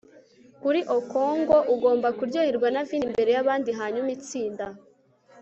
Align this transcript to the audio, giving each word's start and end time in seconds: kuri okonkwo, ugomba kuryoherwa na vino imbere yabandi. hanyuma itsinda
kuri 0.61 0.79
okonkwo, 0.97 1.57
ugomba 1.73 2.07
kuryoherwa 2.17 2.67
na 2.75 2.81
vino 2.87 3.03
imbere 3.09 3.29
yabandi. 3.35 3.69
hanyuma 3.79 4.09
itsinda 4.17 4.65